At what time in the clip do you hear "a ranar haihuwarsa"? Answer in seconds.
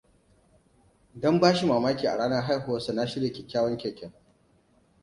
2.07-2.93